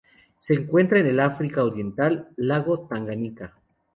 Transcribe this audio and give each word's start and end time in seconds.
Se 0.39 0.55
encuentra 0.55 0.97
en 0.97 1.05
el 1.05 1.19
África 1.19 1.63
Oriental: 1.63 2.29
lago 2.37 2.87
Tanganika. 2.87 3.53